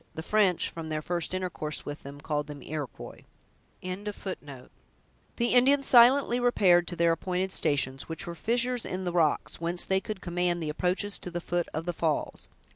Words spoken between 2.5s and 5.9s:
Iroquois. The Indians